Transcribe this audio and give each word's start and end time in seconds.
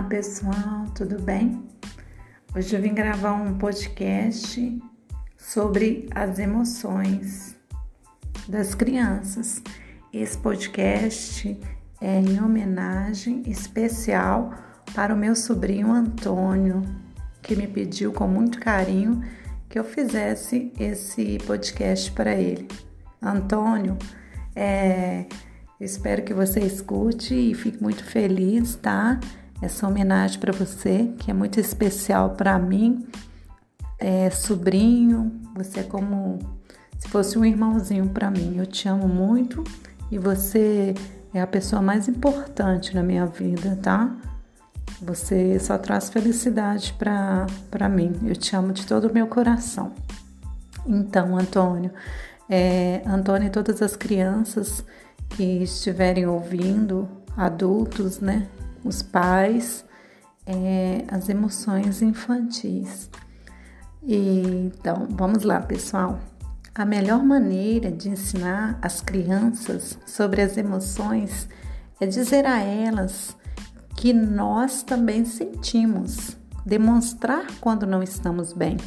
Olá 0.00 0.08
pessoal, 0.08 0.86
tudo 0.94 1.20
bem? 1.20 1.62
Hoje 2.56 2.74
eu 2.74 2.80
vim 2.80 2.94
gravar 2.94 3.34
um 3.34 3.58
podcast 3.58 4.82
sobre 5.36 6.08
as 6.14 6.38
emoções 6.38 7.54
das 8.48 8.74
crianças. 8.74 9.62
Esse 10.10 10.38
podcast 10.38 11.60
é 12.00 12.18
em 12.18 12.42
homenagem 12.42 13.42
especial 13.44 14.54
para 14.94 15.14
o 15.14 15.18
meu 15.18 15.36
sobrinho 15.36 15.92
Antônio, 15.92 16.82
que 17.42 17.54
me 17.54 17.66
pediu 17.66 18.10
com 18.10 18.26
muito 18.26 18.58
carinho 18.58 19.22
que 19.68 19.78
eu 19.78 19.84
fizesse 19.84 20.72
esse 20.80 21.36
podcast 21.46 22.10
para 22.12 22.34
ele. 22.34 22.66
Antônio, 23.20 23.98
é, 24.56 25.26
espero 25.78 26.22
que 26.22 26.32
você 26.32 26.60
escute 26.60 27.34
e 27.34 27.54
fique 27.54 27.82
muito 27.82 28.02
feliz, 28.02 28.76
tá? 28.76 29.20
Essa 29.60 29.86
homenagem 29.86 30.38
para 30.40 30.52
você, 30.52 31.12
que 31.18 31.30
é 31.30 31.34
muito 31.34 31.60
especial 31.60 32.30
para 32.30 32.58
mim. 32.58 33.06
É, 33.98 34.30
sobrinho, 34.30 35.40
você 35.54 35.80
é 35.80 35.82
como 35.82 36.38
se 36.98 37.08
fosse 37.08 37.38
um 37.38 37.44
irmãozinho 37.44 38.08
para 38.08 38.30
mim. 38.30 38.56
Eu 38.56 38.66
te 38.66 38.88
amo 38.88 39.06
muito 39.06 39.62
e 40.10 40.18
você 40.18 40.94
é 41.34 41.40
a 41.40 41.46
pessoa 41.46 41.80
mais 41.80 42.08
importante 42.08 42.94
na 42.94 43.02
minha 43.02 43.26
vida, 43.26 43.78
tá? 43.82 44.16
Você 45.02 45.58
só 45.58 45.78
traz 45.78 46.10
felicidade 46.10 46.94
para 46.98 47.88
mim. 47.88 48.12
Eu 48.24 48.36
te 48.36 48.54
amo 48.56 48.72
de 48.72 48.86
todo 48.86 49.08
o 49.08 49.12
meu 49.12 49.26
coração. 49.26 49.92
Então, 50.86 51.36
Antônio, 51.36 51.92
é, 52.48 53.02
Antônio 53.06 53.46
e 53.46 53.50
todas 53.50 53.80
as 53.80 53.96
crianças 53.96 54.84
que 55.30 55.62
estiverem 55.62 56.26
ouvindo, 56.26 57.08
adultos, 57.36 58.20
né? 58.20 58.48
Os 58.84 59.02
pais, 59.02 59.84
é, 60.46 61.04
as 61.08 61.28
emoções 61.28 62.02
infantis. 62.02 63.10
E, 64.02 64.70
então, 64.74 65.06
vamos 65.10 65.42
lá, 65.42 65.60
pessoal. 65.60 66.18
A 66.74 66.84
melhor 66.84 67.22
maneira 67.22 67.90
de 67.90 68.08
ensinar 68.08 68.78
as 68.80 69.00
crianças 69.00 69.98
sobre 70.06 70.40
as 70.40 70.56
emoções 70.56 71.48
é 72.00 72.06
dizer 72.06 72.46
a 72.46 72.58
elas 72.60 73.36
que 73.96 74.12
nós 74.12 74.82
também 74.82 75.24
sentimos, 75.24 76.36
demonstrar 76.64 77.46
quando 77.60 77.86
não 77.86 78.02
estamos 78.02 78.52
bem, 78.52 78.78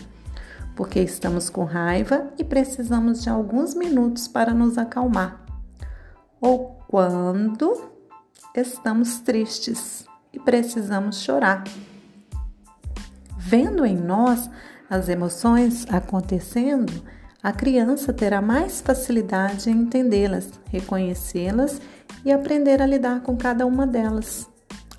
porque 0.75 0.99
estamos 0.99 1.49
com 1.49 1.65
raiva 1.65 2.31
e 2.37 2.43
precisamos 2.43 3.21
de 3.21 3.29
alguns 3.29 3.75
minutos 3.75 4.27
para 4.27 4.53
nos 4.53 4.77
acalmar, 4.77 5.45
ou 6.41 6.79
quando 6.87 7.92
estamos 8.55 9.19
tristes 9.19 10.05
e 10.31 10.39
precisamos 10.39 11.21
chorar. 11.21 11.63
Vendo 13.35 13.85
em 13.85 13.97
nós 13.97 14.49
as 14.89 15.09
emoções 15.09 15.85
acontecendo, 15.89 16.93
a 17.41 17.51
criança 17.51 18.13
terá 18.13 18.41
mais 18.41 18.79
facilidade 18.79 19.69
em 19.69 19.81
entendê-las, 19.81 20.51
reconhecê-las 20.69 21.81
e 22.23 22.31
aprender 22.31 22.81
a 22.81 22.85
lidar 22.85 23.21
com 23.21 23.35
cada 23.35 23.65
uma 23.65 23.87
delas. 23.87 24.47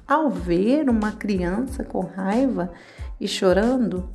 Ao 0.07 0.29
ver 0.29 0.91
uma 0.91 1.13
criança 1.13 1.85
com 1.85 2.01
raiva 2.01 2.73
e 3.21 3.29
chorando, 3.29 4.11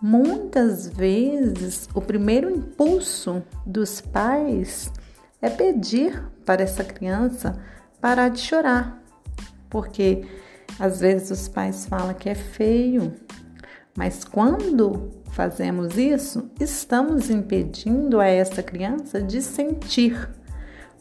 muitas 0.00 0.88
vezes 0.88 1.88
o 1.92 2.00
primeiro 2.00 2.48
impulso 2.48 3.42
dos 3.66 4.00
pais 4.00 4.90
é 5.42 5.50
pedir 5.50 6.22
para 6.46 6.62
essa 6.62 6.84
criança 6.84 7.60
parar 8.00 8.28
de 8.28 8.40
chorar, 8.40 9.02
porque 9.68 10.24
às 10.78 11.00
vezes 11.00 11.30
os 11.30 11.48
pais 11.48 11.86
falam 11.86 12.14
que 12.14 12.28
é 12.28 12.34
feio, 12.34 13.14
mas 13.96 14.24
quando 14.24 15.10
fazemos 15.30 15.96
isso, 15.96 16.50
estamos 16.60 17.30
impedindo 17.30 18.20
a 18.20 18.26
essa 18.26 18.62
criança 18.62 19.20
de 19.22 19.40
sentir, 19.40 20.28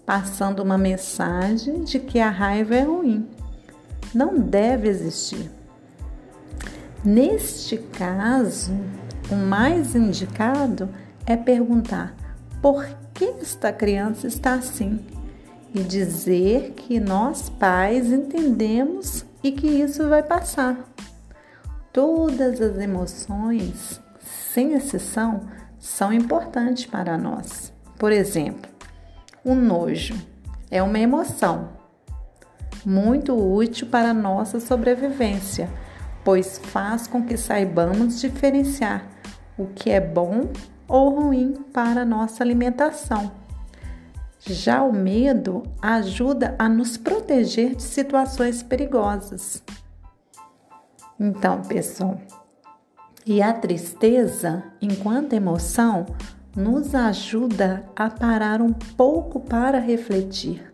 passando 0.05 0.61
uma 0.61 0.77
mensagem 0.77 1.83
de 1.83 1.99
que 1.99 2.19
a 2.19 2.29
raiva 2.29 2.75
é 2.75 2.83
ruim. 2.83 3.27
Não 4.13 4.37
deve 4.37 4.87
existir. 4.87 5.49
Neste 7.03 7.77
caso, 7.77 8.71
o 9.29 9.35
mais 9.35 9.95
indicado 9.95 10.89
é 11.25 11.35
perguntar 11.35 12.15
por 12.61 12.85
que 13.13 13.25
esta 13.41 13.71
criança 13.71 14.27
está 14.27 14.53
assim 14.53 14.99
e 15.75 15.83
dizer 15.83 16.71
que 16.71 17.01
nós 17.01 17.49
pais 17.49 18.09
entendemos 18.09 19.25
e 19.43 19.51
que 19.51 19.67
isso 19.67 20.07
vai 20.07 20.23
passar. 20.23 20.77
Todas 21.91 22.61
as 22.61 22.77
emoções, 22.77 23.99
sem 24.19 24.73
exceção, 24.73 25.41
são 25.77 26.13
importantes 26.13 26.85
para 26.85 27.17
nós. 27.17 27.73
Por 27.99 28.13
exemplo, 28.13 28.71
o 29.43 29.53
nojo 29.53 30.15
é 30.71 30.81
uma 30.81 30.97
emoção 30.97 31.69
muito 32.85 33.35
útil 33.35 33.87
para 33.87 34.11
a 34.11 34.13
nossa 34.13 34.61
sobrevivência, 34.61 35.69
pois 36.23 36.57
faz 36.57 37.05
com 37.05 37.23
que 37.23 37.35
saibamos 37.35 38.21
diferenciar 38.21 39.05
o 39.57 39.67
que 39.67 39.89
é 39.89 39.99
bom 39.99 40.49
ou 40.87 41.09
ruim 41.09 41.53
para 41.73 42.01
a 42.01 42.05
nossa 42.05 42.43
alimentação. 42.43 43.44
Já 44.47 44.83
o 44.83 44.93
medo 44.93 45.63
ajuda 45.81 46.55
a 46.59 46.69
nos 46.69 46.97
proteger 46.97 47.75
de 47.75 47.81
situações 47.81 48.61
perigosas. 48.61 49.63
Então, 51.19 51.61
pessoal, 51.63 52.19
e 53.25 53.41
a 53.41 53.51
tristeza, 53.53 54.63
enquanto 54.79 55.33
emoção, 55.33 56.05
nos 56.55 56.93
ajuda 56.93 57.83
a 57.95 58.07
parar 58.07 58.61
um 58.61 58.71
pouco 58.71 59.39
para 59.39 59.79
refletir. 59.79 60.71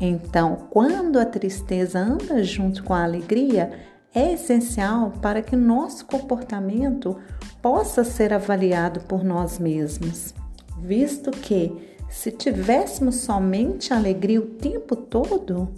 Então, 0.00 0.68
quando 0.70 1.18
a 1.18 1.24
tristeza 1.24 1.98
anda 1.98 2.44
junto 2.44 2.84
com 2.84 2.94
a 2.94 3.02
alegria, 3.02 3.72
é 4.14 4.34
essencial 4.34 5.12
para 5.20 5.42
que 5.42 5.56
nosso 5.56 6.06
comportamento 6.06 7.18
possa 7.60 8.04
ser 8.04 8.32
avaliado 8.32 9.00
por 9.00 9.24
nós 9.24 9.58
mesmos, 9.58 10.34
visto 10.78 11.30
que 11.30 11.91
se 12.12 12.30
tivéssemos 12.30 13.16
somente 13.16 13.94
alegria 13.94 14.38
o 14.38 14.46
tempo 14.46 14.94
todo, 14.94 15.70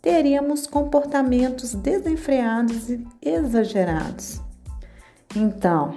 teríamos 0.00 0.64
comportamentos 0.64 1.74
desenfreados 1.74 2.88
e 2.88 3.04
exagerados. 3.20 4.40
Então, 5.34 5.94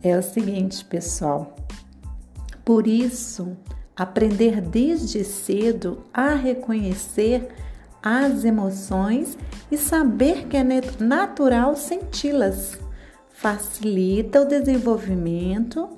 é 0.00 0.16
o 0.16 0.22
seguinte, 0.22 0.84
pessoal. 0.84 1.56
Por 2.64 2.86
isso, 2.86 3.56
aprender 3.96 4.60
desde 4.60 5.24
cedo 5.24 6.04
a 6.14 6.34
reconhecer 6.34 7.48
as 8.00 8.44
emoções 8.44 9.36
e 9.70 9.76
saber 9.76 10.46
que 10.46 10.56
é 10.56 10.64
natural 11.00 11.74
senti-las 11.74 12.78
facilita 13.32 14.42
o 14.42 14.44
desenvolvimento 14.44 15.88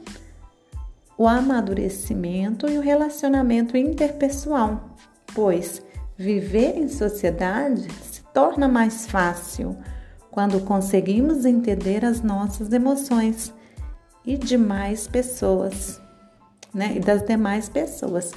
o 1.19 1.27
amadurecimento 1.27 2.69
e 2.69 2.79
o 2.79 2.83
relacionamento 2.83 3.77
interpessoal, 3.77 4.91
pois 5.35 5.83
viver 6.17 6.77
em 6.77 6.89
sociedade 6.89 7.89
se 8.03 8.23
torna 8.35 8.69
mais 8.69 9.07
fácil 9.07 9.77
quando 10.31 10.61
conseguimos 10.61 11.47
entender 11.47 12.05
as 12.05 12.21
nossas 12.21 12.71
emoções 12.73 13.53
e 14.25 14.37
demais 14.37 15.07
pessoas, 15.07 16.01
né? 16.75 16.95
E 16.97 17.01
das 17.01 17.25
demais 17.25 17.69
pessoas. 17.69 18.33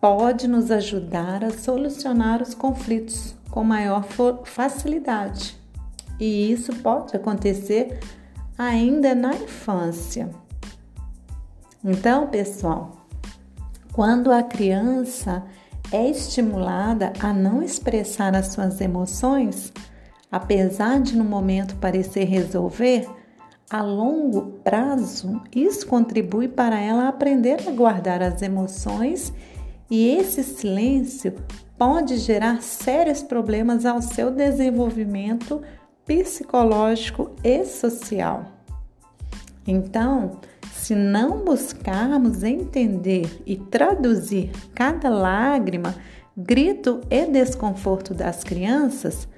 Pode 0.00 0.48
nos 0.48 0.70
ajudar 0.70 1.44
a 1.44 1.50
solucionar 1.50 2.42
os 2.42 2.54
conflitos 2.54 3.34
com 3.50 3.62
maior 3.62 4.04
facilidade. 4.44 5.56
E 6.18 6.52
isso 6.52 6.74
pode 6.76 7.16
acontecer 7.16 8.00
ainda 8.58 9.14
na 9.14 9.34
infância. 9.34 10.28
Então, 11.84 12.28
pessoal, 12.28 13.06
quando 13.92 14.30
a 14.30 14.42
criança 14.42 15.44
é 15.90 16.08
estimulada 16.08 17.12
a 17.20 17.32
não 17.32 17.62
expressar 17.62 18.34
as 18.36 18.48
suas 18.48 18.80
emoções, 18.80 19.72
apesar 20.30 21.00
de 21.00 21.16
no 21.16 21.24
momento 21.24 21.76
parecer 21.76 22.24
resolver, 22.24 23.08
a 23.68 23.82
longo 23.82 24.58
prazo 24.62 25.40
isso 25.54 25.86
contribui 25.86 26.46
para 26.46 26.78
ela 26.78 27.08
aprender 27.08 27.66
a 27.66 27.70
guardar 27.70 28.22
as 28.22 28.42
emoções 28.42 29.32
e 29.90 30.08
esse 30.08 30.42
silêncio 30.44 31.34
pode 31.76 32.16
gerar 32.18 32.62
sérios 32.62 33.22
problemas 33.22 33.84
ao 33.84 34.00
seu 34.00 34.30
desenvolvimento 34.30 35.60
psicológico 36.06 37.32
e 37.42 37.64
social. 37.64 38.44
Então, 39.66 40.40
se 40.82 40.96
não 40.96 41.44
buscarmos 41.44 42.42
entender 42.42 43.40
e 43.46 43.56
traduzir 43.56 44.50
cada 44.74 45.08
lágrima 45.08 45.94
grito 46.36 47.00
e 47.08 47.24
desconforto 47.24 48.12
das 48.12 48.42
crianças, 48.42 49.28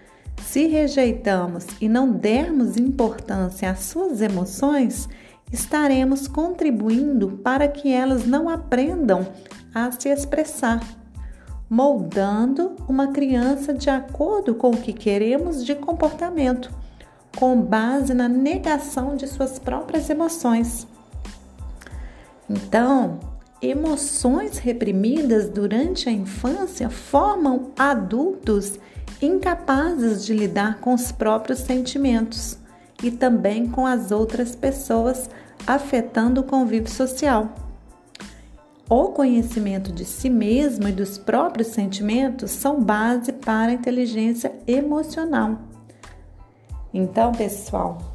se 0.42 0.66
rejeitamos 0.66 1.66
e 1.82 1.86
não 1.86 2.10
dermos 2.10 2.78
importância 2.78 3.70
às 3.70 3.80
suas 3.80 4.22
emoções, 4.22 5.06
estaremos 5.52 6.26
contribuindo 6.26 7.32
para 7.44 7.68
que 7.68 7.92
elas 7.92 8.24
não 8.24 8.48
aprendam 8.48 9.26
a 9.74 9.90
se 9.90 10.08
expressar, 10.08 10.80
moldando 11.68 12.74
uma 12.88 13.08
criança 13.08 13.74
de 13.74 13.90
acordo 13.90 14.54
com 14.54 14.70
o 14.70 14.78
que 14.78 14.94
queremos 14.94 15.62
de 15.62 15.74
comportamento, 15.74 16.72
com 17.36 17.60
base 17.60 18.14
na 18.14 18.30
negação 18.30 19.14
de 19.14 19.26
suas 19.26 19.58
próprias 19.58 20.08
emoções. 20.08 20.93
Então, 22.48 23.18
emoções 23.60 24.58
reprimidas 24.58 25.48
durante 25.48 26.08
a 26.08 26.12
infância 26.12 26.90
formam 26.90 27.70
adultos 27.78 28.78
incapazes 29.22 30.24
de 30.24 30.34
lidar 30.34 30.80
com 30.80 30.92
os 30.94 31.10
próprios 31.10 31.60
sentimentos 31.60 32.58
e 33.02 33.10
também 33.10 33.66
com 33.66 33.86
as 33.86 34.10
outras 34.10 34.54
pessoas, 34.54 35.28
afetando 35.66 36.40
o 36.40 36.44
convívio 36.44 36.90
social. 36.90 37.54
O 38.88 39.08
conhecimento 39.08 39.90
de 39.90 40.04
si 40.04 40.28
mesmo 40.28 40.86
e 40.88 40.92
dos 40.92 41.16
próprios 41.16 41.68
sentimentos 41.68 42.50
são 42.50 42.82
base 42.82 43.32
para 43.32 43.72
a 43.72 43.74
inteligência 43.74 44.52
emocional. 44.66 45.58
Então, 46.92 47.32
pessoal, 47.32 48.13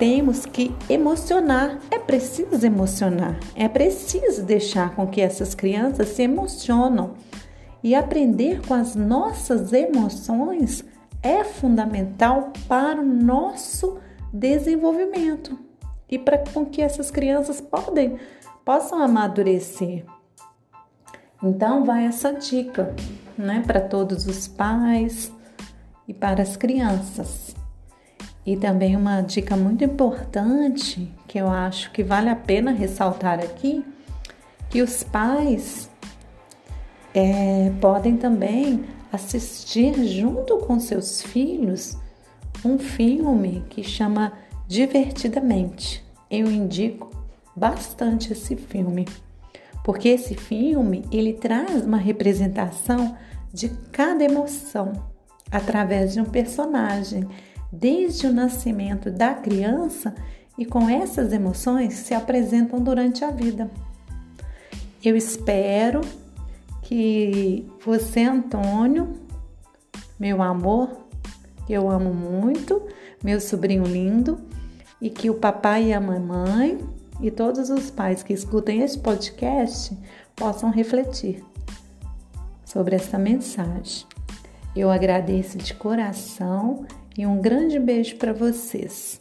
temos 0.00 0.46
que 0.46 0.74
emocionar. 0.88 1.78
É 1.90 1.98
preciso 1.98 2.64
emocionar. 2.64 3.38
É 3.54 3.68
preciso 3.68 4.42
deixar 4.42 4.96
com 4.96 5.06
que 5.06 5.20
essas 5.20 5.54
crianças 5.54 6.08
se 6.08 6.22
emocionam. 6.22 7.12
E 7.84 7.94
aprender 7.94 8.66
com 8.66 8.72
as 8.72 8.96
nossas 8.96 9.74
emoções 9.74 10.82
é 11.22 11.44
fundamental 11.44 12.50
para 12.66 12.98
o 12.98 13.04
nosso 13.04 13.98
desenvolvimento 14.32 15.58
e 16.08 16.18
para 16.18 16.38
com 16.38 16.64
que 16.64 16.80
essas 16.80 17.10
crianças 17.10 17.60
podem, 17.60 18.18
possam 18.64 19.02
amadurecer. 19.02 20.04
Então 21.42 21.84
vai 21.84 22.06
essa 22.06 22.32
dica, 22.32 22.94
né, 23.36 23.62
para 23.66 23.80
todos 23.82 24.26
os 24.26 24.48
pais 24.48 25.30
e 26.08 26.14
para 26.14 26.42
as 26.42 26.56
crianças. 26.56 27.59
E 28.44 28.56
também 28.56 28.96
uma 28.96 29.20
dica 29.20 29.56
muito 29.56 29.84
importante 29.84 31.12
que 31.28 31.38
eu 31.38 31.48
acho 31.48 31.90
que 31.92 32.02
vale 32.02 32.28
a 32.28 32.36
pena 32.36 32.70
ressaltar 32.70 33.38
aqui, 33.38 33.84
que 34.68 34.82
os 34.82 35.02
pais 35.02 35.90
é, 37.14 37.70
podem 37.80 38.16
também 38.16 38.84
assistir 39.12 40.04
junto 40.06 40.58
com 40.58 40.78
seus 40.78 41.22
filhos 41.22 41.96
um 42.64 42.78
filme 42.78 43.64
que 43.68 43.82
chama 43.82 44.32
Divertidamente. 44.66 46.04
Eu 46.30 46.50
indico 46.50 47.10
bastante 47.56 48.32
esse 48.32 48.54
filme, 48.54 49.06
porque 49.84 50.08
esse 50.08 50.34
filme 50.34 51.04
ele 51.10 51.32
traz 51.32 51.84
uma 51.84 51.96
representação 51.96 53.16
de 53.52 53.68
cada 53.90 54.22
emoção 54.22 54.92
através 55.50 56.12
de 56.12 56.20
um 56.20 56.24
personagem 56.24 57.26
desde 57.72 58.26
o 58.26 58.32
nascimento 58.32 59.10
da 59.10 59.34
criança 59.34 60.14
e 60.58 60.64
com 60.64 60.88
essas 60.88 61.32
emoções 61.32 61.94
se 61.94 62.14
apresentam 62.14 62.82
durante 62.82 63.24
a 63.24 63.30
vida. 63.30 63.70
Eu 65.02 65.16
espero 65.16 66.02
que 66.82 67.66
você, 67.84 68.24
Antônio, 68.24 69.14
meu 70.18 70.42
amor, 70.42 71.06
que 71.66 71.72
eu 71.72 71.88
amo 71.88 72.12
muito, 72.12 72.82
meu 73.22 73.40
sobrinho 73.40 73.84
lindo, 73.84 74.38
e 75.00 75.08
que 75.08 75.30
o 75.30 75.34
papai 75.34 75.86
e 75.86 75.92
a 75.94 76.00
mamãe 76.00 76.78
e 77.20 77.30
todos 77.30 77.70
os 77.70 77.90
pais 77.90 78.22
que 78.22 78.32
escutem 78.32 78.82
esse 78.82 78.98
podcast 78.98 79.96
possam 80.36 80.70
refletir 80.70 81.42
sobre 82.64 82.96
essa 82.96 83.18
mensagem. 83.18 84.06
Eu 84.76 84.90
agradeço 84.90 85.58
de 85.58 85.74
coração 85.74 86.86
e 87.16 87.26
um 87.26 87.40
grande 87.40 87.78
beijo 87.78 88.16
para 88.16 88.32
vocês. 88.32 89.20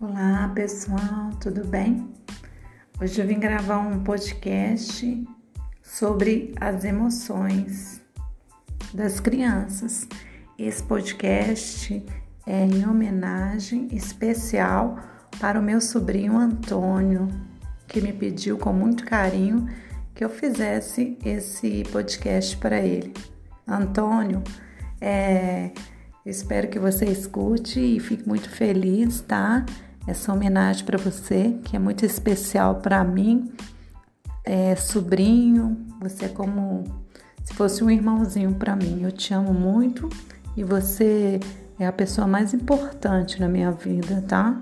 Olá 0.00 0.52
pessoal, 0.54 1.30
tudo 1.40 1.64
bem? 1.64 2.08
Hoje 3.00 3.20
eu 3.20 3.26
vim 3.26 3.40
gravar 3.40 3.78
um 3.78 4.04
podcast 4.04 5.26
sobre 5.82 6.54
as 6.60 6.84
emoções 6.84 8.00
das 8.92 9.18
crianças. 9.18 10.06
Esse 10.58 10.82
podcast 10.82 12.04
é 12.46 12.64
em 12.64 12.86
homenagem 12.86 13.88
especial 13.92 14.98
para 15.40 15.58
o 15.58 15.62
meu 15.62 15.80
sobrinho 15.80 16.36
Antônio, 16.36 17.28
que 17.86 18.00
me 18.00 18.12
pediu 18.12 18.58
com 18.58 18.72
muito 18.72 19.04
carinho 19.04 19.68
que 20.14 20.24
eu 20.24 20.28
fizesse 20.28 21.18
esse 21.24 21.82
podcast 21.90 22.56
para 22.56 22.80
ele. 22.80 23.12
Antônio, 23.66 24.42
é, 25.00 25.72
espero 26.24 26.68
que 26.68 26.78
você 26.78 27.06
escute 27.06 27.80
e 27.80 27.98
fique 27.98 28.28
muito 28.28 28.48
feliz, 28.48 29.20
tá? 29.22 29.64
Essa 30.06 30.32
homenagem 30.32 30.84
para 30.84 30.98
você, 30.98 31.58
que 31.64 31.74
é 31.74 31.78
muito 31.78 32.06
especial 32.06 32.76
para 32.76 33.02
mim, 33.02 33.52
é, 34.44 34.76
sobrinho, 34.76 35.84
você 36.00 36.26
é 36.26 36.28
como 36.28 36.84
se 37.42 37.54
fosse 37.54 37.82
um 37.82 37.90
irmãozinho 37.90 38.54
para 38.54 38.76
mim. 38.76 39.02
Eu 39.02 39.10
te 39.10 39.34
amo 39.34 39.52
muito 39.52 40.08
e 40.56 40.62
você 40.62 41.40
é 41.78 41.86
a 41.86 41.92
pessoa 41.92 42.26
mais 42.26 42.54
importante 42.54 43.40
na 43.40 43.48
minha 43.48 43.72
vida, 43.72 44.22
tá? 44.28 44.60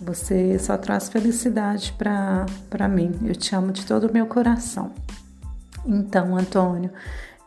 Você 0.00 0.58
só 0.58 0.76
traz 0.76 1.08
felicidade 1.08 1.94
para 1.98 2.88
mim. 2.88 3.12
Eu 3.24 3.34
te 3.34 3.54
amo 3.54 3.72
de 3.72 3.84
todo 3.84 4.08
o 4.08 4.12
meu 4.12 4.26
coração. 4.26 4.92
Então, 5.84 6.36
Antônio, 6.36 6.92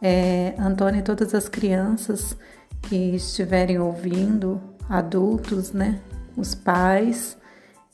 é, 0.01 0.55
Antônio 0.57 0.99
e 0.99 1.03
todas 1.03 1.33
as 1.33 1.47
crianças 1.47 2.35
que 2.81 3.15
estiverem 3.15 3.79
ouvindo, 3.79 4.59
adultos, 4.89 5.71
né? 5.71 6.01
Os 6.35 6.55
pais, 6.55 7.37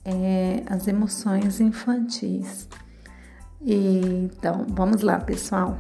é, 0.06 0.64
as 0.68 0.88
emoções 0.88 1.60
infantis. 1.60 2.68
E, 3.62 4.30
então, 4.34 4.66
vamos 4.70 5.02
lá, 5.02 5.20
pessoal. 5.20 5.78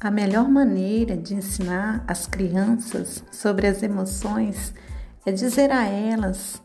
A 0.00 0.10
melhor 0.10 0.48
maneira 0.48 1.16
de 1.16 1.34
ensinar 1.34 2.04
as 2.06 2.26
crianças 2.26 3.24
sobre 3.30 3.66
as 3.66 3.82
emoções 3.82 4.74
é 5.24 5.32
dizer 5.32 5.70
a 5.70 5.84
elas 5.84 6.60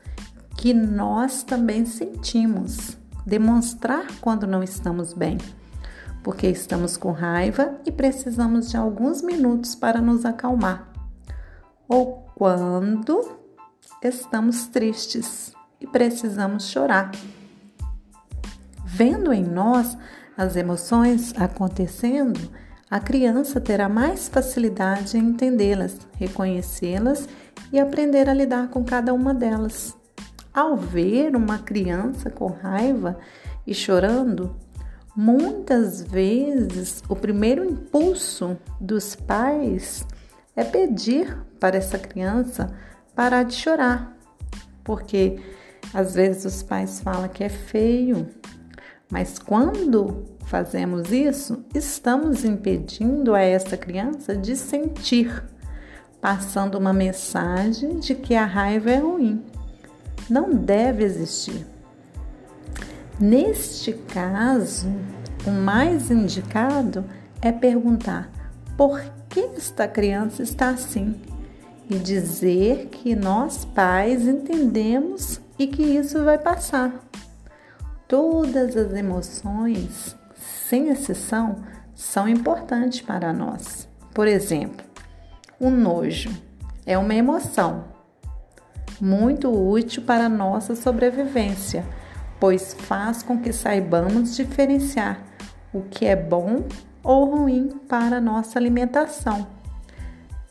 que 0.57 0.73
nós 0.73 1.41
também 1.43 1.85
sentimos, 1.85 2.97
demonstrar 3.25 4.05
quando 4.19 4.45
não 4.45 4.61
estamos 4.61 5.13
bem, 5.13 5.37
porque 6.21 6.47
estamos 6.47 6.97
com 6.97 7.11
raiva 7.11 7.79
e 7.85 7.91
precisamos 7.91 8.69
de 8.69 8.75
alguns 8.75 9.21
minutos 9.21 9.73
para 9.73 10.01
nos 10.01 10.25
acalmar, 10.25 10.91
ou 11.87 12.27
quando 12.35 13.37
estamos 14.03 14.67
tristes 14.67 15.53
e 15.79 15.87
precisamos 15.87 16.67
chorar. 16.67 17.11
Vendo 18.83 19.31
em 19.31 19.43
nós 19.43 19.97
as 20.35 20.57
emoções 20.57 21.33
acontecendo, 21.37 22.39
a 22.89 22.99
criança 22.99 23.61
terá 23.61 23.87
mais 23.87 24.27
facilidade 24.27 25.17
em 25.17 25.21
entendê-las, 25.21 25.95
reconhecê-las 26.17 27.29
e 27.71 27.79
aprender 27.79 28.27
a 28.27 28.33
lidar 28.33 28.69
com 28.69 28.83
cada 28.83 29.13
uma 29.13 29.33
delas. 29.33 29.95
Ao 30.51 30.75
ver 30.75 31.35
uma 31.35 31.59
criança 31.59 32.31
com 32.31 32.47
raiva 32.47 33.17
e 33.67 33.75
chorando, 33.75 34.55
muitas 35.15 36.01
vezes 36.01 37.03
o 37.07 37.15
primeiro 37.15 37.63
impulso 37.63 38.57
dos 38.81 39.15
pais 39.15 40.05
é 40.55 40.63
pedir 40.63 41.37
para 41.59 41.77
essa 41.77 41.99
criança 41.99 42.73
parar 43.15 43.43
de 43.43 43.53
chorar, 43.53 44.17
porque 44.83 45.39
às 45.93 46.15
vezes 46.15 46.45
os 46.45 46.63
pais 46.63 46.99
falam 47.01 47.29
que 47.29 47.43
é 47.43 47.49
feio, 47.49 48.27
mas 49.11 49.37
quando 49.37 50.25
fazemos 50.49 51.11
isso, 51.11 51.63
estamos 51.75 52.43
impedindo 52.43 53.35
a 53.35 53.39
essa 53.39 53.77
criança 53.77 54.35
de 54.35 54.55
sentir, 54.55 55.43
passando 56.19 56.75
uma 56.75 56.91
mensagem 56.91 57.99
de 57.99 58.15
que 58.15 58.33
a 58.33 58.45
raiva 58.45 58.89
é 58.89 58.97
ruim. 58.97 59.45
Não 60.27 60.51
deve 60.51 61.03
existir. 61.03 61.67
Neste 63.19 63.93
caso, 63.93 64.87
o 65.45 65.51
mais 65.51 66.09
indicado 66.09 67.05
é 67.43 67.51
perguntar: 67.51 68.31
por 68.75 68.99
que 69.29 69.41
esta 69.55 69.87
criança 69.87 70.41
está 70.41 70.69
assim 70.69 71.15
e 71.87 71.99
dizer 71.99 72.87
que 72.87 73.15
nós 73.15 73.65
pais 73.65 74.27
entendemos 74.27 75.39
e 75.59 75.67
que 75.67 75.83
isso 75.83 76.23
vai 76.23 76.39
passar. 76.39 77.07
Todas 78.07 78.75
as 78.75 78.91
emoções, 78.93 80.17
sem 80.69 80.89
exceção, 80.89 81.63
são 81.95 82.29
importantes 82.29 83.01
para 83.01 83.33
nós. 83.33 83.87
Por 84.13 84.27
exemplo, 84.27 84.85
o 85.59 85.71
nojo 85.71 86.29
é 86.85 86.95
uma 86.95 87.15
emoção 87.15 87.85
muito 89.01 89.49
útil 89.49 90.03
para 90.03 90.29
nossa 90.29 90.75
sobrevivência, 90.75 91.83
pois 92.39 92.75
faz 92.75 93.23
com 93.23 93.39
que 93.39 93.51
saibamos 93.51 94.35
diferenciar 94.35 95.19
o 95.73 95.81
que 95.81 96.05
é 96.05 96.15
bom 96.15 96.67
ou 97.03 97.37
ruim 97.37 97.69
para 97.87 98.21
nossa 98.21 98.59
alimentação. 98.59 99.47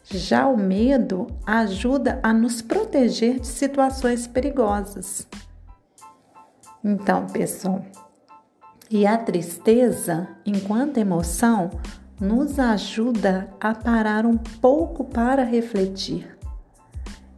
Já 0.02 0.48
o 0.48 0.56
medo 0.56 1.28
ajuda 1.46 2.18
a 2.24 2.32
nos 2.32 2.60
proteger 2.60 3.38
de 3.38 3.46
situações 3.46 4.26
perigosas. 4.26 5.28
Então, 6.82 7.26
pessoal, 7.26 7.84
e 8.90 9.06
a 9.06 9.18
tristeza, 9.18 10.28
enquanto 10.44 10.98
emoção, 10.98 11.70
nos 12.20 12.58
ajuda 12.58 13.48
a 13.60 13.74
parar 13.74 14.26
um 14.26 14.36
pouco 14.36 15.04
para 15.04 15.44
refletir. 15.44 16.36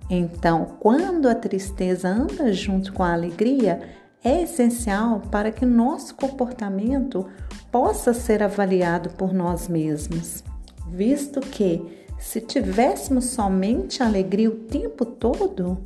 Então, 0.08 0.76
quando 0.80 1.28
a 1.28 1.34
tristeza 1.34 2.08
anda 2.08 2.52
junto 2.52 2.92
com 2.92 3.02
a 3.02 3.12
alegria, 3.12 3.80
é 4.22 4.42
essencial 4.42 5.20
para 5.30 5.50
que 5.50 5.64
nosso 5.64 6.14
comportamento 6.14 7.26
possa 7.70 8.12
ser 8.12 8.42
avaliado 8.42 9.10
por 9.10 9.32
nós 9.32 9.68
mesmos, 9.68 10.42
visto 10.88 11.40
que, 11.40 12.00
se 12.18 12.40
tivéssemos 12.40 13.26
somente 13.26 14.02
alegria 14.02 14.50
o 14.50 14.54
tempo 14.54 15.06
todo, 15.06 15.78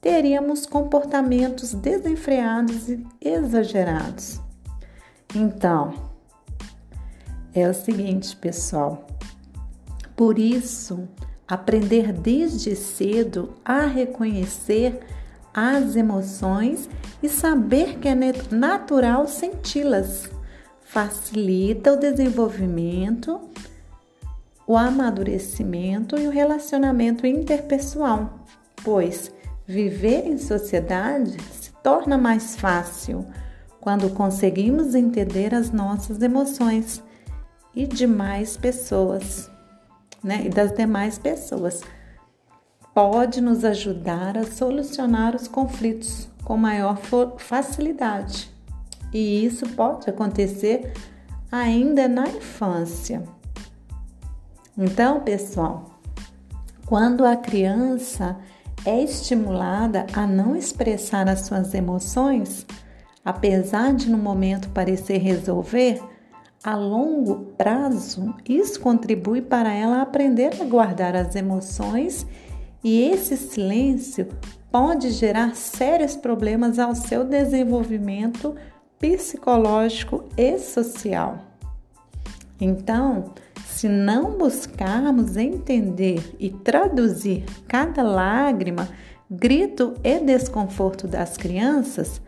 teríamos 0.00 0.66
comportamentos 0.66 1.72
desenfreados 1.72 2.90
e 2.90 3.02
exagerados. 3.22 4.43
Então, 5.34 5.94
é 7.54 7.68
o 7.68 7.74
seguinte, 7.74 8.36
pessoal. 8.36 9.06
Por 10.16 10.38
isso, 10.38 11.08
aprender 11.46 12.12
desde 12.12 12.76
cedo 12.76 13.54
a 13.64 13.86
reconhecer 13.86 15.00
as 15.52 15.96
emoções 15.96 16.88
e 17.22 17.28
saber 17.28 17.98
que 17.98 18.08
é 18.08 18.14
natural 18.50 19.26
senti-las 19.26 20.30
facilita 20.94 21.92
o 21.92 21.96
desenvolvimento, 21.96 23.40
o 24.66 24.76
amadurecimento 24.76 26.16
e 26.16 26.28
o 26.28 26.30
relacionamento 26.30 27.26
interpessoal, 27.26 28.46
pois 28.84 29.32
viver 29.66 30.26
em 30.26 30.38
sociedade 30.38 31.36
se 31.52 31.72
torna 31.82 32.16
mais 32.16 32.54
fácil 32.54 33.26
quando 33.84 34.08
conseguimos 34.08 34.94
entender 34.94 35.54
as 35.54 35.70
nossas 35.70 36.22
emoções 36.22 37.02
e 37.76 37.86
de 37.86 38.06
mais 38.06 38.56
pessoas, 38.56 39.50
né? 40.22 40.46
E 40.46 40.48
das 40.48 40.74
demais 40.74 41.18
pessoas. 41.18 41.82
Pode 42.94 43.42
nos 43.42 43.62
ajudar 43.62 44.38
a 44.38 44.44
solucionar 44.44 45.36
os 45.36 45.46
conflitos 45.46 46.26
com 46.42 46.56
maior 46.56 46.96
facilidade. 47.36 48.50
E 49.12 49.44
isso 49.44 49.68
pode 49.74 50.08
acontecer 50.08 50.94
ainda 51.52 52.08
na 52.08 52.26
infância. 52.26 53.22
Então, 54.78 55.20
pessoal, 55.20 56.00
quando 56.86 57.22
a 57.22 57.36
criança 57.36 58.38
é 58.86 59.02
estimulada 59.02 60.06
a 60.14 60.26
não 60.26 60.56
expressar 60.56 61.28
as 61.28 61.40
suas 61.40 61.74
emoções, 61.74 62.66
apesar 63.24 63.94
de 63.94 64.10
no 64.10 64.18
momento 64.18 64.68
parecer 64.70 65.18
resolver, 65.18 66.02
a 66.62 66.76
longo 66.76 67.52
prazo, 67.58 68.34
isso 68.48 68.80
contribui 68.80 69.42
para 69.42 69.72
ela 69.72 70.00
aprender 70.02 70.60
a 70.60 70.64
guardar 70.64 71.14
as 71.14 71.36
emoções 71.36 72.26
e 72.82 73.02
esse 73.02 73.36
silêncio 73.36 74.28
pode 74.70 75.10
gerar 75.10 75.54
sérios 75.54 76.16
problemas 76.16 76.78
ao 76.78 76.94
seu 76.94 77.24
desenvolvimento 77.24 78.54
psicológico 78.98 80.24
e 80.36 80.58
social. 80.58 81.38
Então, 82.60 83.32
se 83.66 83.88
não 83.88 84.38
buscarmos 84.38 85.36
entender 85.36 86.34
e 86.38 86.48
traduzir 86.48 87.44
cada 87.68 88.02
lágrima, 88.02 88.88
grito 89.30 89.94
e 90.02 90.18
desconforto 90.20 91.06
das 91.06 91.36
crianças, 91.36 92.22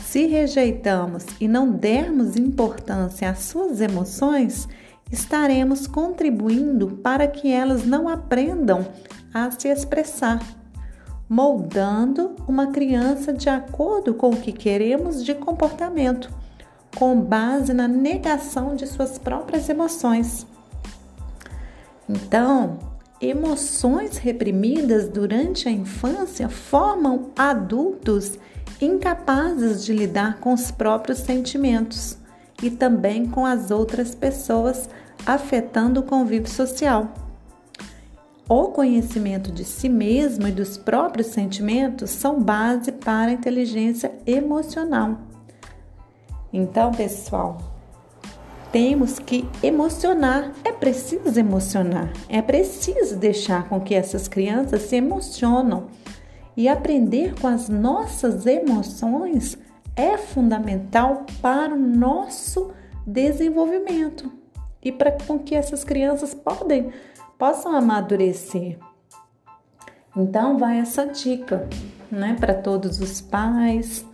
se 0.00 0.26
rejeitamos 0.26 1.24
e 1.40 1.48
não 1.48 1.70
dermos 1.70 2.36
importância 2.36 3.30
às 3.30 3.38
suas 3.40 3.80
emoções, 3.80 4.68
estaremos 5.10 5.86
contribuindo 5.86 6.98
para 7.02 7.26
que 7.26 7.50
elas 7.50 7.84
não 7.84 8.08
aprendam 8.08 8.86
a 9.32 9.50
se 9.50 9.68
expressar, 9.68 10.40
moldando 11.28 12.36
uma 12.46 12.68
criança 12.68 13.32
de 13.32 13.48
acordo 13.48 14.14
com 14.14 14.30
o 14.30 14.36
que 14.36 14.52
queremos 14.52 15.24
de 15.24 15.34
comportamento, 15.34 16.32
com 16.96 17.20
base 17.20 17.72
na 17.72 17.88
negação 17.88 18.74
de 18.74 18.86
suas 18.86 19.18
próprias 19.18 19.68
emoções. 19.68 20.46
Então, 22.08 22.78
emoções 23.20 24.18
reprimidas 24.18 25.08
durante 25.08 25.68
a 25.68 25.72
infância 25.72 26.48
formam 26.48 27.30
adultos 27.36 28.38
incapazes 28.84 29.84
de 29.84 29.92
lidar 29.92 30.38
com 30.38 30.52
os 30.52 30.70
próprios 30.70 31.18
sentimentos 31.18 32.18
e 32.62 32.70
também 32.70 33.26
com 33.26 33.46
as 33.46 33.70
outras 33.70 34.14
pessoas, 34.14 34.88
afetando 35.24 36.00
o 36.00 36.02
convívio 36.02 36.48
social. 36.48 37.12
O 38.48 38.68
conhecimento 38.68 39.52
de 39.52 39.64
si 39.64 39.88
mesmo 39.88 40.48
e 40.48 40.52
dos 40.52 40.76
próprios 40.76 41.28
sentimentos 41.28 42.10
são 42.10 42.40
base 42.40 42.92
para 42.92 43.30
a 43.30 43.34
inteligência 43.34 44.12
emocional. 44.26 45.18
Então, 46.52 46.90
pessoal, 46.90 47.58
temos 48.70 49.18
que 49.18 49.48
emocionar, 49.62 50.52
é 50.64 50.72
preciso 50.72 51.38
emocionar, 51.38 52.12
é 52.28 52.42
preciso 52.42 53.16
deixar 53.16 53.68
com 53.68 53.80
que 53.80 53.94
essas 53.94 54.28
crianças 54.28 54.82
se 54.82 54.96
emocionam 54.96 55.88
e 56.56 56.68
aprender 56.68 57.34
com 57.40 57.46
as 57.46 57.68
nossas 57.68 58.46
emoções 58.46 59.58
é 59.96 60.16
fundamental 60.16 61.26
para 61.40 61.74
o 61.74 61.78
nosso 61.78 62.72
desenvolvimento 63.06 64.30
e 64.82 64.90
para 64.90 65.12
com 65.12 65.38
que 65.38 65.54
essas 65.54 65.84
crianças 65.84 66.34
podem, 66.34 66.92
possam 67.38 67.74
amadurecer. 67.74 68.78
Então 70.16 70.58
vai 70.58 70.78
essa 70.78 71.06
dica, 71.06 71.68
né, 72.10 72.36
para 72.38 72.54
todos 72.54 73.00
os 73.00 73.20
pais 73.20 74.04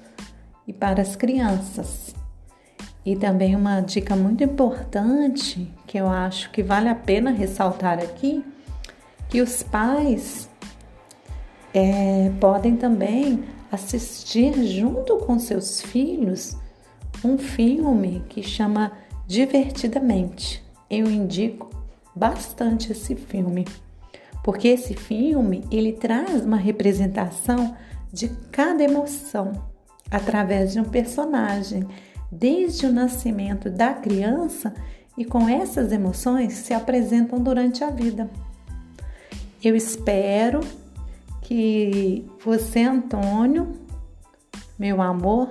e 0.67 0.73
para 0.73 1.03
as 1.03 1.17
crianças. 1.17 2.15
E 3.05 3.17
também 3.17 3.57
uma 3.57 3.81
dica 3.81 4.15
muito 4.15 4.45
importante 4.45 5.73
que 5.87 5.99
eu 5.99 6.09
acho 6.09 6.51
que 6.51 6.63
vale 6.63 6.89
a 6.89 6.95
pena 6.95 7.31
ressaltar 7.31 7.99
aqui, 7.99 8.45
que 9.29 9.41
os 9.41 9.63
pais 9.63 10.48
é, 11.79 12.33
podem 12.41 12.77
também 12.77 13.45
assistir 13.71 14.53
junto 14.67 15.17
com 15.19 15.39
seus 15.39 15.81
filhos 15.81 16.57
um 17.25 17.39
filme 17.39 18.25
que 18.29 18.43
chama 18.43 18.93
Divertidamente. 19.27 20.65
Eu 20.91 21.11
indico 21.11 21.69
bastante 22.17 22.93
esse 22.93 23.15
filme, 23.15 23.67
porque 24.43 24.69
esse 24.69 24.95
filme 24.95 25.65
ele 25.71 25.93
traz 25.93 26.45
uma 26.45 26.57
representação 26.57 27.77
de 28.13 28.29
cada 28.51 28.83
emoção 28.83 29.53
através 30.11 30.73
de 30.73 30.81
um 30.81 30.85
personagem, 30.85 31.87
desde 32.33 32.87
o 32.87 32.93
nascimento 32.93 33.69
da 33.69 33.93
criança 33.93 34.75
e 35.17 35.25
com 35.25 35.49
essas 35.49 35.93
emoções 35.93 36.55
se 36.55 36.73
apresentam 36.73 37.39
durante 37.39 37.85
a 37.85 37.91
vida. 37.91 38.31
Eu 39.63 39.77
espero 39.77 40.61
que 41.49 42.27
você, 42.45 42.83
Antônio, 42.83 43.73
meu 44.79 45.01
amor, 45.01 45.49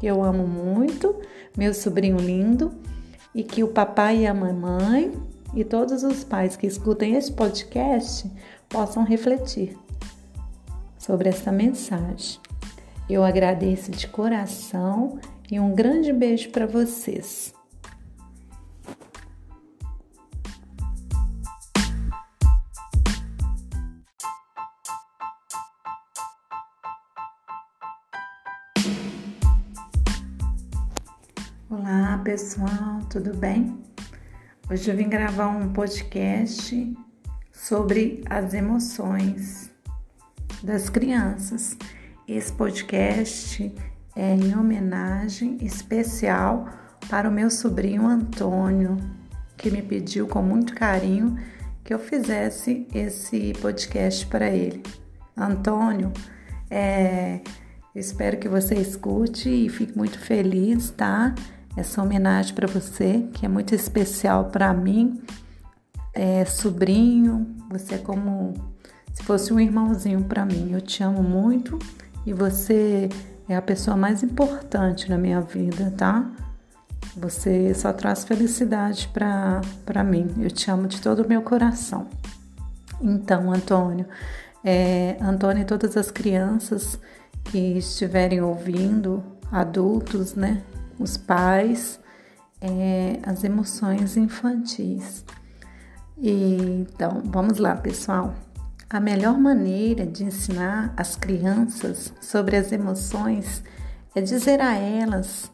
que 0.00 0.06
eu 0.08 0.20
amo 0.20 0.48
muito, 0.48 1.14
meu 1.56 1.72
sobrinho 1.72 2.16
lindo, 2.16 2.72
e 3.32 3.44
que 3.44 3.62
o 3.62 3.68
papai 3.68 4.22
e 4.22 4.26
a 4.26 4.34
mamãe 4.34 5.12
e 5.54 5.62
todos 5.62 6.02
os 6.02 6.24
pais 6.24 6.56
que 6.56 6.66
escutem 6.66 7.14
esse 7.14 7.30
podcast 7.30 8.28
possam 8.68 9.04
refletir 9.04 9.78
sobre 10.98 11.28
essa 11.28 11.52
mensagem. 11.52 12.40
Eu 13.08 13.22
agradeço 13.22 13.92
de 13.92 14.08
coração 14.08 15.20
e 15.48 15.60
um 15.60 15.72
grande 15.72 16.12
beijo 16.12 16.50
para 16.50 16.66
vocês. 16.66 17.54
Pessoal, 32.32 32.98
tudo 33.10 33.36
bem? 33.36 33.78
Hoje 34.70 34.90
eu 34.90 34.96
vim 34.96 35.06
gravar 35.06 35.48
um 35.48 35.70
podcast 35.70 36.96
sobre 37.52 38.24
as 38.24 38.54
emoções 38.54 39.70
das 40.62 40.88
crianças. 40.88 41.76
Esse 42.26 42.50
podcast 42.50 43.70
é 44.16 44.34
em 44.34 44.56
homenagem 44.56 45.58
especial 45.60 46.70
para 47.10 47.28
o 47.28 47.32
meu 47.32 47.50
sobrinho 47.50 48.06
Antônio, 48.06 48.96
que 49.58 49.70
me 49.70 49.82
pediu 49.82 50.26
com 50.26 50.40
muito 50.40 50.74
carinho 50.74 51.36
que 51.84 51.92
eu 51.92 51.98
fizesse 51.98 52.88
esse 52.94 53.52
podcast 53.60 54.24
para 54.24 54.48
ele. 54.48 54.82
Antônio, 55.36 56.10
é, 56.70 57.42
espero 57.94 58.38
que 58.38 58.48
você 58.48 58.74
escute 58.76 59.50
e 59.50 59.68
fique 59.68 59.94
muito 59.94 60.18
feliz, 60.18 60.90
tá? 60.92 61.34
Essa 61.76 62.02
homenagem 62.02 62.54
para 62.54 62.66
você, 62.66 63.28
que 63.32 63.46
é 63.46 63.48
muito 63.48 63.74
especial 63.74 64.46
para 64.46 64.72
mim, 64.74 65.22
é, 66.12 66.44
sobrinho, 66.44 67.56
você 67.70 67.94
é 67.94 67.98
como 67.98 68.52
se 69.12 69.22
fosse 69.22 69.52
um 69.52 69.60
irmãozinho 69.60 70.22
para 70.24 70.44
mim. 70.44 70.72
Eu 70.72 70.80
te 70.80 71.02
amo 71.02 71.22
muito 71.22 71.78
e 72.26 72.32
você 72.32 73.08
é 73.48 73.56
a 73.56 73.62
pessoa 73.62 73.96
mais 73.96 74.22
importante 74.22 75.08
na 75.08 75.16
minha 75.16 75.40
vida, 75.40 75.92
tá? 75.96 76.30
Você 77.16 77.74
só 77.74 77.92
traz 77.92 78.24
felicidade 78.24 79.10
para 79.12 80.04
mim. 80.04 80.28
Eu 80.40 80.50
te 80.50 80.70
amo 80.70 80.86
de 80.86 81.00
todo 81.00 81.22
o 81.22 81.28
meu 81.28 81.42
coração. 81.42 82.06
Então, 83.00 83.52
Antônio, 83.52 84.06
é, 84.64 85.16
Antônio 85.20 85.62
e 85.62 85.66
todas 85.66 85.96
as 85.96 86.10
crianças 86.10 86.98
que 87.44 87.78
estiverem 87.78 88.40
ouvindo, 88.40 89.22
adultos, 89.50 90.34
né? 90.34 90.62
Os 91.02 91.16
pais, 91.16 91.98
é, 92.60 93.18
as 93.24 93.42
emoções 93.42 94.16
infantis. 94.16 95.24
E, 96.16 96.86
então, 96.88 97.20
vamos 97.24 97.58
lá, 97.58 97.74
pessoal. 97.74 98.34
A 98.88 99.00
melhor 99.00 99.36
maneira 99.36 100.06
de 100.06 100.22
ensinar 100.22 100.94
as 100.96 101.16
crianças 101.16 102.12
sobre 102.20 102.56
as 102.56 102.70
emoções 102.70 103.64
é 104.14 104.20
dizer 104.20 104.60
a 104.60 104.74
elas 104.74 105.50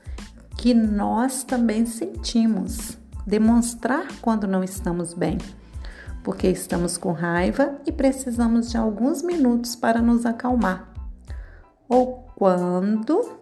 que 0.59 0.75
nós 0.75 1.45
também 1.45 1.87
sentimos, 1.87 2.99
demonstrar 3.27 4.09
quando 4.21 4.47
não 4.47 4.63
estamos 4.63 5.15
bem, 5.15 5.39
porque 6.23 6.49
estamos 6.49 6.99
com 6.99 7.13
raiva 7.13 7.79
e 7.87 7.93
precisamos 7.93 8.71
de 8.71 8.77
alguns 8.77 9.23
minutos 9.23 9.77
para 9.77 10.03
nos 10.03 10.27
acalmar, 10.27 10.93
ou 11.89 12.27
quando 12.35 13.39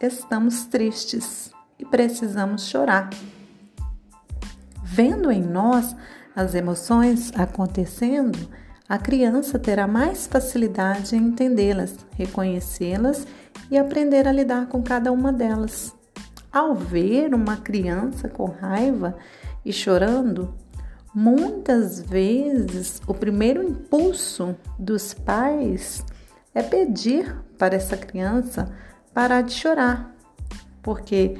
estamos 0.00 0.66
tristes 0.66 1.50
e 1.78 1.84
precisamos 1.84 2.68
chorar. 2.68 3.10
Vendo 4.82 5.30
em 5.30 5.42
nós 5.42 5.96
as 6.34 6.54
emoções 6.54 7.32
acontecendo, 7.34 8.38
a 8.88 8.98
criança 8.98 9.58
terá 9.58 9.86
mais 9.86 10.26
facilidade 10.26 11.16
em 11.16 11.28
entendê-las, 11.28 11.96
reconhecê-las 12.12 13.26
e 13.70 13.78
aprender 13.78 14.28
a 14.28 14.32
lidar 14.32 14.66
com 14.66 14.82
cada 14.82 15.10
uma 15.10 15.32
delas. 15.32 15.94
Ao 16.52 16.74
ver 16.74 17.34
uma 17.34 17.56
criança 17.56 18.28
com 18.28 18.46
raiva 18.46 19.16
e 19.64 19.72
chorando, 19.72 20.54
muitas 21.14 22.00
vezes 22.00 23.00
o 23.06 23.14
primeiro 23.14 23.62
impulso 23.62 24.54
dos 24.78 25.12
pais 25.12 26.04
é 26.54 26.62
pedir 26.62 27.34
para 27.58 27.74
essa 27.74 27.96
criança 27.96 28.72
parar 29.16 29.40
de 29.40 29.54
chorar, 29.54 30.14
porque 30.82 31.38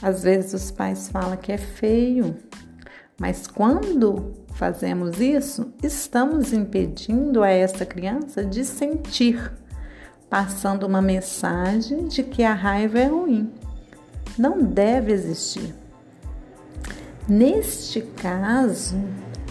às 0.00 0.22
vezes 0.22 0.54
os 0.54 0.70
pais 0.70 1.08
falam 1.08 1.36
que 1.36 1.50
é 1.50 1.58
feio, 1.58 2.36
mas 3.18 3.48
quando 3.48 4.32
fazemos 4.54 5.20
isso, 5.20 5.74
estamos 5.82 6.52
impedindo 6.52 7.42
a 7.42 7.50
essa 7.50 7.84
criança 7.84 8.44
de 8.44 8.64
sentir, 8.64 9.52
passando 10.30 10.86
uma 10.86 11.02
mensagem 11.02 12.06
de 12.06 12.22
que 12.22 12.44
a 12.44 12.54
raiva 12.54 13.00
é 13.00 13.06
ruim. 13.06 13.52
Não 14.38 14.62
deve 14.62 15.10
existir. 15.10 15.74
Neste 17.28 18.02
caso, 18.02 18.94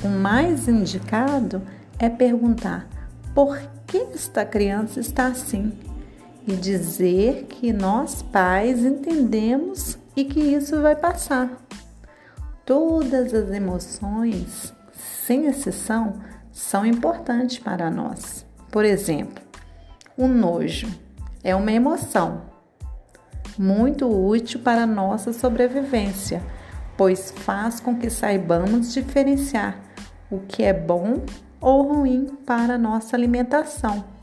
o 0.02 0.08
mais 0.08 0.70
indicado 0.70 1.62
é 2.00 2.08
perguntar 2.08 2.88
por 3.34 3.60
que 3.86 3.98
esta 3.98 4.46
criança 4.46 5.02
está 5.02 5.28
assim 5.28 5.74
e 6.48 6.56
dizer 6.56 7.46
que 7.50 7.74
nós 7.74 8.22
pais 8.22 8.86
entendemos 8.86 9.98
e 10.16 10.24
que 10.26 10.40
isso 10.40 10.82
vai 10.82 10.96
passar. 10.96 11.50
Todas 12.66 13.34
as 13.34 13.50
emoções, 13.52 14.74
sem 14.94 15.48
exceção, 15.48 16.22
são 16.52 16.86
importantes 16.86 17.60
para 17.60 17.90
nós. 17.90 18.46
Por 18.72 18.86
exemplo, 18.86 19.44
o 20.18 20.28
nojo 20.28 20.88
é 21.44 21.56
uma 21.56 21.72
emoção 21.72 22.42
muito 23.58 24.08
útil 24.08 24.60
para 24.60 24.84
a 24.84 24.88
nossa 24.88 25.32
sobrevivência, 25.32 26.42
pois 26.98 27.32
faz 27.32 27.80
com 27.80 27.96
que 27.96 28.10
saibamos 28.10 28.94
diferenciar 28.94 29.80
o 30.30 30.40
que 30.40 30.64
é 30.64 30.74
bom 30.74 31.22
ou 31.62 31.84
ruim 31.84 32.28
para 32.46 32.76
a 32.76 32.78
nossa 32.78 33.16
alimentação. 33.16 34.15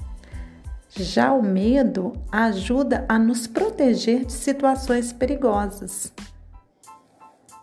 Já 0.94 1.32
o 1.32 1.42
medo 1.42 2.12
ajuda 2.30 3.06
a 3.08 3.18
nos 3.18 3.46
proteger 3.46 4.26
de 4.26 4.32
situações 4.32 5.12
perigosas. 5.12 6.12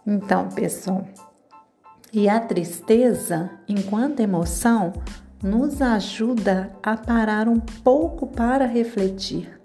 Então, 0.06 0.50
pessoal, 0.50 1.08
e 2.12 2.28
a 2.28 2.39
tristeza, 2.39 3.52
enquanto 3.68 4.20
emoção, 4.20 4.94
nos 5.44 5.80
ajuda 5.80 6.72
a 6.82 6.98
parar 6.98 7.48
um 7.48 7.60
pouco 7.60 8.26
para 8.26 8.65
refletir. 8.65 9.60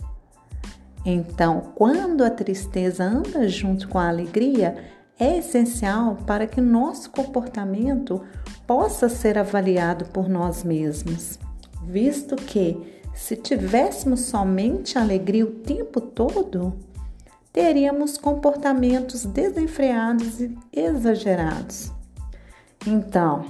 Então, 1.07 1.72
quando 1.74 2.22
a 2.22 2.31
tristeza 2.31 3.03
anda 3.03 3.48
junto 3.48 3.88
com 3.88 3.98
a 3.98 4.09
alegria, 4.09 4.77
é 5.18 5.38
essencial 5.38 6.16
para 6.27 6.46
que 6.46 6.61
nosso 6.61 7.11
comportamento 7.11 8.20
possa 8.66 9.09
ser 9.09 9.38
avaliado 9.38 10.05
por 10.07 10.29
nós 10.29 10.62
mesmos, 10.62 11.38
visto 11.83 12.37
que 12.37 13.03
se 13.14 13.37
tivéssemos 13.37 14.20
somente 14.20 14.98
alegria 14.98 15.44
o 15.44 15.50
tempo 15.50 16.00
todo, 16.00 16.74
teríamos 17.53 18.18
comportamentos 18.18 19.24
desenfreados 19.24 20.40
e 20.40 20.57
exagerados. 20.72 21.92
Então, 22.87 23.44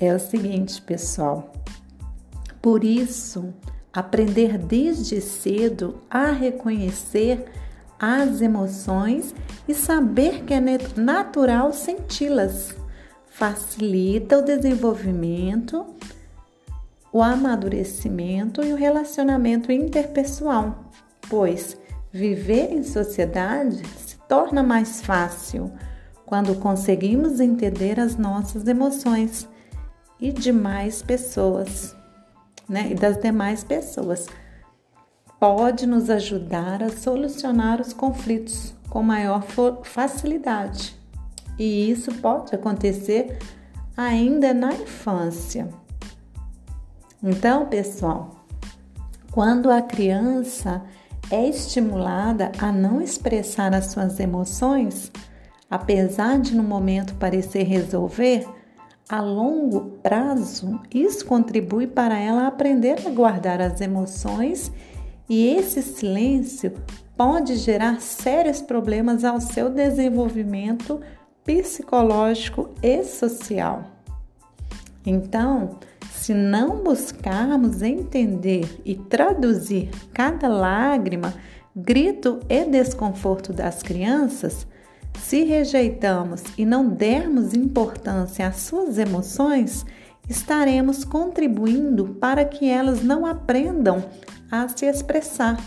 é 0.00 0.14
o 0.14 0.18
seguinte, 0.18 0.80
pessoal. 0.82 1.52
Por 2.62 2.82
isso, 2.82 3.52
aprender 3.92 4.58
desde 4.58 5.20
cedo 5.20 6.00
a 6.10 6.30
reconhecer 6.30 7.44
as 7.98 8.40
emoções 8.40 9.34
e 9.66 9.74
saber 9.74 10.44
que 10.44 10.54
é 10.54 10.60
natural 10.96 11.72
senti-las 11.72 12.74
facilita 13.38 14.38
o 14.38 14.42
desenvolvimento, 14.42 15.86
o 17.18 17.22
amadurecimento 17.22 18.64
e 18.64 18.72
o 18.72 18.76
relacionamento 18.76 19.70
interpessoal, 19.72 20.90
pois 21.28 21.76
Viver 22.10 22.72
em 22.72 22.82
sociedade 22.82 23.86
se 23.98 24.16
torna 24.26 24.62
mais 24.62 25.02
fácil 25.02 25.70
quando 26.24 26.54
conseguimos 26.54 27.38
entender 27.38 28.00
as 28.00 28.16
nossas 28.16 28.66
emoções 28.66 29.46
e 30.18 30.32
de 30.32 30.50
mais 30.50 31.02
pessoas, 31.02 31.94
né? 32.66 32.88
E 32.90 32.94
das 32.94 33.20
demais 33.20 33.62
pessoas. 33.62 34.26
Pode 35.38 35.86
nos 35.86 36.08
ajudar 36.08 36.82
a 36.82 36.88
solucionar 36.88 37.80
os 37.80 37.92
conflitos 37.92 38.74
com 38.88 39.02
maior 39.02 39.44
facilidade. 39.84 40.98
E 41.58 41.90
isso 41.90 42.12
pode 42.14 42.54
acontecer 42.54 43.38
ainda 43.94 44.54
na 44.54 44.72
infância. 44.72 45.68
Então, 47.22 47.66
pessoal, 47.66 48.30
quando 49.32 49.70
a 49.70 49.82
criança 49.82 50.82
é 51.30 51.48
estimulada 51.48 52.52
a 52.58 52.72
não 52.72 53.02
expressar 53.02 53.74
as 53.74 53.86
suas 53.86 54.18
emoções, 54.18 55.10
apesar 55.70 56.38
de 56.38 56.56
no 56.56 56.62
momento 56.62 57.14
parecer 57.16 57.64
resolver, 57.64 58.46
a 59.08 59.20
longo 59.20 59.98
prazo 60.02 60.80
isso 60.94 61.24
contribui 61.24 61.86
para 61.86 62.18
ela 62.18 62.46
aprender 62.46 63.06
a 63.06 63.10
guardar 63.10 63.60
as 63.60 63.80
emoções 63.80 64.70
e 65.28 65.46
esse 65.46 65.82
silêncio 65.82 66.74
pode 67.16 67.56
gerar 67.56 68.00
sérios 68.00 68.60
problemas 68.60 69.24
ao 69.24 69.40
seu 69.40 69.68
desenvolvimento 69.68 71.00
psicológico 71.44 72.70
e 72.82 73.02
social. 73.02 73.84
Então, 75.04 75.78
se 76.12 76.34
não 76.34 76.82
buscarmos 76.82 77.82
entender 77.82 78.80
e 78.84 78.94
traduzir 78.94 79.90
cada 80.12 80.48
lágrima, 80.48 81.34
grito 81.74 82.40
e 82.48 82.64
desconforto 82.64 83.52
das 83.52 83.82
crianças, 83.82 84.66
se 85.18 85.44
rejeitamos 85.44 86.42
e 86.56 86.64
não 86.64 86.88
dermos 86.88 87.54
importância 87.54 88.46
às 88.46 88.56
suas 88.56 88.98
emoções, 88.98 89.84
estaremos 90.28 91.04
contribuindo 91.04 92.16
para 92.20 92.44
que 92.44 92.68
elas 92.68 93.02
não 93.02 93.24
aprendam 93.24 94.04
a 94.50 94.68
se 94.68 94.86
expressar, 94.86 95.58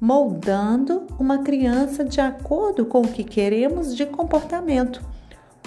moldando 0.00 1.06
uma 1.18 1.38
criança 1.38 2.04
de 2.04 2.20
acordo 2.20 2.86
com 2.86 3.02
o 3.02 3.08
que 3.08 3.24
queremos 3.24 3.94
de 3.94 4.06
comportamento, 4.06 5.02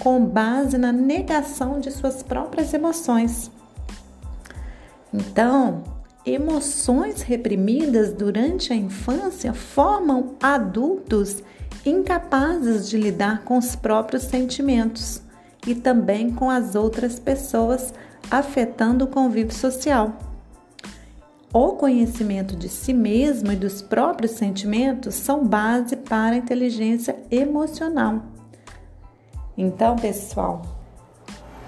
com 0.01 0.25
base 0.25 0.77
na 0.77 0.91
negação 0.91 1.79
de 1.79 1.91
suas 1.91 2.23
próprias 2.23 2.73
emoções. 2.73 3.51
Então, 5.15 5.81
emoções 6.25 7.21
reprimidas 7.21 8.11
durante 8.11 8.73
a 8.73 8.75
infância 8.75 9.53
formam 9.53 10.35
adultos 10.41 11.41
incapazes 11.85 12.89
de 12.89 12.97
lidar 12.97 13.43
com 13.43 13.57
os 13.57 13.75
próprios 13.77 14.23
sentimentos 14.23 15.21
e 15.65 15.73
também 15.73 16.31
com 16.31 16.49
as 16.49 16.75
outras 16.75 17.17
pessoas, 17.17 17.93
afetando 18.29 19.05
o 19.05 19.07
convívio 19.07 19.53
social. 19.53 20.17
O 21.53 21.69
conhecimento 21.73 22.53
de 22.53 22.67
si 22.67 22.91
mesmo 22.91 23.53
e 23.53 23.55
dos 23.55 23.81
próprios 23.81 24.31
sentimentos 24.33 25.15
são 25.15 25.45
base 25.45 25.95
para 25.95 26.35
a 26.35 26.37
inteligência 26.37 27.15
emocional. 27.31 28.21
Então, 29.57 29.95
pessoal, 29.95 30.74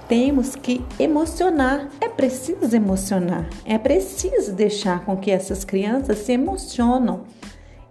temos 0.08 0.56
que 0.56 0.84
emocionar. 1.00 1.90
É 2.00 2.08
preciso 2.08 2.76
emocionar. 2.76 3.50
É 3.66 3.78
preciso 3.78 4.54
deixar 4.54 5.06
com 5.06 5.18
que 5.18 5.32
essas 5.32 5.64
crianças 5.64 6.20
se 6.20 6.32
emocionam. 6.32 7.24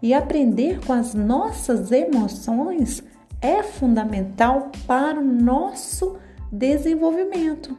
E 0.03 0.13
aprender 0.13 0.81
com 0.85 0.93
as 0.93 1.15
nossas 1.15 1.91
emoções 1.91 3.03
é 3.41 3.63
fundamental 3.63 4.71
para 4.87 5.19
o 5.19 5.25
nosso 5.25 6.17
desenvolvimento 6.51 7.77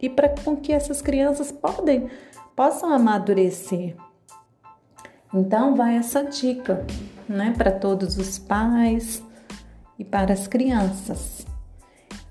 e 0.00 0.08
para 0.08 0.28
com 0.28 0.56
que 0.56 0.72
essas 0.72 1.02
crianças 1.02 1.50
podem, 1.50 2.08
possam 2.54 2.92
amadurecer. 2.92 3.96
Então 5.32 5.74
vai 5.74 5.96
essa 5.96 6.22
dica, 6.22 6.86
né, 7.28 7.52
para 7.56 7.70
todos 7.70 8.16
os 8.16 8.38
pais 8.38 9.22
e 9.98 10.04
para 10.04 10.32
as 10.32 10.46
crianças. 10.46 11.47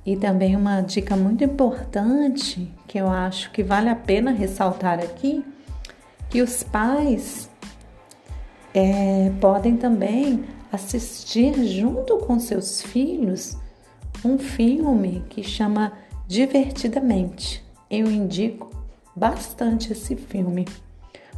E 0.08 0.16
também 0.16 0.56
uma 0.56 0.80
dica 0.80 1.18
muito 1.18 1.44
importante 1.44 2.72
que 2.88 2.98
eu 2.98 3.10
acho 3.10 3.52
que 3.52 3.62
vale 3.62 3.90
a 3.90 3.96
pena 3.96 4.32
ressaltar 4.32 5.00
aqui, 5.00 5.44
que 6.30 6.42
os 6.42 6.64
pais 6.64 7.50
é, 8.74 9.30
podem 9.42 9.76
também 9.76 10.46
assistir 10.72 11.62
junto 11.66 12.20
com 12.20 12.40
seus 12.40 12.82
filhos 12.82 13.58
um 14.24 14.38
filme 14.38 15.26
que 15.30 15.44
chama 15.44 15.92
Divertidamente. 16.26 17.62
Eu 17.92 18.10
indico 18.10 18.72
bastante 19.14 19.92
esse 19.92 20.16
filme, 20.16 20.66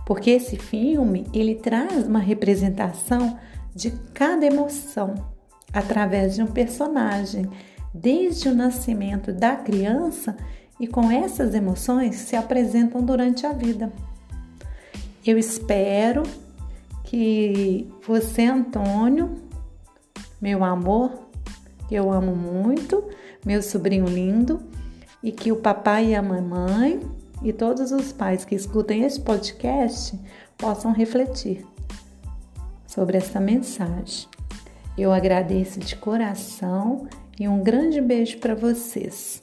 porque 0.06 0.30
esse 0.30 0.58
filme 0.58 1.26
ele 1.34 1.56
traz 1.56 2.06
uma 2.06 2.20
representação 2.20 3.36
de 3.74 3.90
cada 4.14 4.46
emoção 4.46 5.16
através 5.74 6.36
de 6.36 6.44
um 6.44 6.48
personagem 6.48 7.50
desde 7.94 8.50
o 8.50 8.56
nascimento 8.56 9.32
da 9.32 9.56
criança 9.56 10.36
e 10.80 10.88
com 10.88 11.12
essas 11.12 11.54
emoções 11.54 12.16
se 12.16 12.36
apresentam 12.36 13.04
durante 13.04 13.46
a 13.46 13.54
vida. 13.54 13.92
Eu 15.26 15.38
espero 15.38 16.24
que 17.04 17.92
você, 18.08 18.46
Antônio, 18.46 19.36
meu 20.42 20.64
amor, 20.64 21.28
que 21.88 21.96
eu 21.96 22.12
amo 22.12 22.36
muito, 22.36 23.04
meu 23.46 23.62
sobrinho 23.62 24.06
lindo, 24.06 24.62
e 25.22 25.32
que 25.32 25.52
o 25.52 25.58
papai 25.58 26.12
e 26.12 26.16
a 26.16 26.22
mamãe 26.22 27.02
e 27.44 27.52
todos 27.52 27.92
os 27.92 28.14
pais 28.14 28.46
que 28.46 28.56
escutem 28.56 29.04
esse 29.04 29.20
podcast 29.20 30.18
possam 30.58 30.94
refletir 30.94 31.66
sobre 32.86 33.18
essa 33.18 33.40
mensagem. 33.40 34.29
Eu 35.00 35.14
agradeço 35.14 35.80
de 35.80 35.96
coração 35.96 37.08
e 37.40 37.48
um 37.48 37.64
grande 37.64 38.02
beijo 38.02 38.38
para 38.40 38.54
vocês. 38.54 39.42